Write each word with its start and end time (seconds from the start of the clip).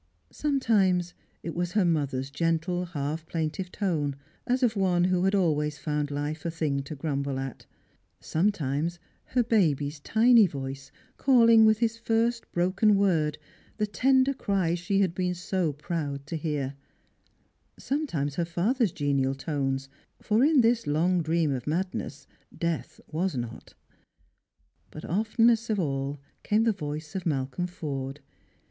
Sometimes 0.31 1.13
it 1.43 1.53
was 1.53 1.73
her 1.73 1.85
mother's 1.85 2.31
gentle 2.31 2.85
half 2.85 3.23
plaintive 3.27 3.71
tone, 3.71 4.15
as 4.47 4.63
of 4.63 4.75
one 4.75 5.03
who 5.03 5.25
had 5.25 5.35
always 5.35 5.77
found 5.77 6.09
Ufe 6.09 6.43
a 6.43 6.49
thing 6.49 6.81
to 6.81 6.95
grumble 6.95 7.37
at; 7.37 7.67
sometimes 8.19 8.97
her 9.25 9.43
baby's 9.43 9.99
tiny 9.99 10.47
voice 10.47 10.91
calling 11.17 11.65
with 11.67 11.77
hia 11.81 11.89
first 11.89 12.51
broken 12.51 12.95
word, 12.95 13.37
the 13.77 13.85
tender 13.85 14.33
cry 14.33 14.73
she 14.73 15.01
had 15.01 15.13
been 15.13 15.35
so 15.35 15.71
proud 15.71 16.25
to 16.25 16.35
hear; 16.35 16.73
sometimes 17.77 18.33
her 18.37 18.43
father's 18.43 18.91
genial 18.91 19.35
tones; 19.35 19.87
for 20.19 20.43
in 20.43 20.61
this 20.61 20.87
long 20.87 21.21
dream 21.21 21.51
of 21.51 21.65
madnf 21.65 22.25
&d 22.49 22.57
death 22.57 22.99
was 23.11 23.37
not. 23.37 23.75
But 24.89 25.05
oftenest 25.05 25.69
of 25.69 25.79
all 25.79 26.19
came 26.41 26.63
the 26.63 26.71
voice 26.73 27.13
of 27.15 27.27
Malcolm 27.27 27.67
Forde. 27.67 28.19